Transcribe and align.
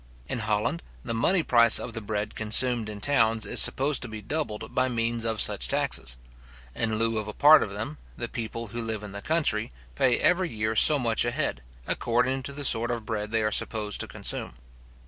In 0.27 0.39
Holland 0.39 0.81
the 1.05 1.13
money 1.13 1.43
price 1.43 1.77
of 1.79 1.93
the 1.93 2.01
bread 2.01 2.33
consumed 2.33 2.89
in 2.89 3.01
towns 3.01 3.45
is 3.45 3.59
supposed 3.61 4.01
to 4.01 4.07
be 4.07 4.19
doubled 4.19 4.73
by 4.73 4.89
means 4.89 5.25
of 5.25 5.39
such 5.39 5.67
taxes. 5.67 6.17
In 6.73 6.97
lieu 6.97 7.19
of 7.19 7.27
a 7.27 7.33
part 7.35 7.61
of 7.61 7.69
them, 7.69 7.99
the 8.17 8.27
people 8.27 8.69
who 8.69 8.81
live 8.81 9.03
in 9.03 9.11
the 9.11 9.21
country, 9.21 9.71
pay 9.93 10.17
every 10.17 10.49
year 10.51 10.75
so 10.75 10.97
much 10.97 11.23
a 11.23 11.29
head, 11.29 11.61
according 11.85 12.41
to 12.41 12.51
the 12.51 12.65
sort 12.65 12.89
of 12.89 13.05
bread 13.05 13.29
they 13.29 13.43
are 13.43 13.51
supposed 13.51 13.99
to 13.99 14.07
consume. 14.07 14.53